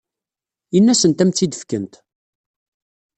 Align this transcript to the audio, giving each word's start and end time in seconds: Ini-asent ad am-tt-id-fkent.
Ini-asent 0.77 1.15
ad 1.19 1.21
am-tt-id-fkent. 1.27 1.93